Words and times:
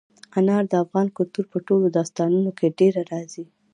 انار 0.37 0.63
د 0.71 0.73
افغان 0.83 1.07
کلتور 1.17 1.45
په 1.53 1.57
ټولو 1.67 1.85
داستانونو 1.97 2.49
کې 2.57 2.75
ډېره 2.79 3.01
راځي. 3.11 3.45